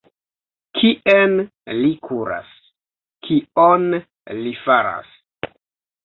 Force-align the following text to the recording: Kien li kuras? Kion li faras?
Kien 0.77 1.33
li 1.81 1.91
kuras? 2.07 2.49
Kion 3.27 3.85
li 4.39 4.55
faras? 4.63 5.13